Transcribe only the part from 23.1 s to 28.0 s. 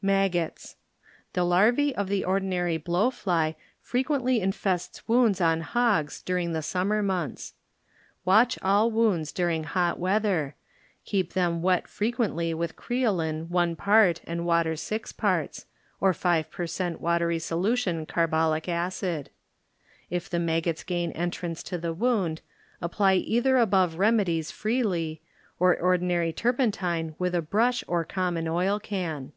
either^above remedies freely, or ordi nary turpentine with a brush